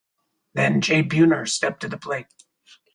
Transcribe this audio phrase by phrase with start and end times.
[0.55, 2.25] Then Jay Buhner stepped to the plate.